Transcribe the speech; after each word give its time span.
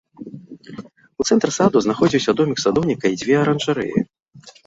У 1.23 1.25
цэнтры 1.29 1.51
саду 1.57 1.77
знаходзіўся 1.85 2.31
домік 2.39 2.63
садоўніка 2.65 3.05
і 3.17 3.19
дзве 3.23 3.35
аранжарэі. 3.43 3.97